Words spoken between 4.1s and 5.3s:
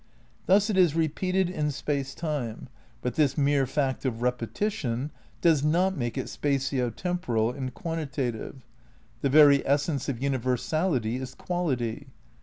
repetition